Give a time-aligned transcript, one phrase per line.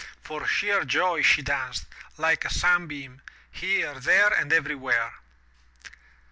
[0.23, 1.85] For sheer joy she danced,
[2.17, 5.13] like a sunbeam, here, there and everywhere.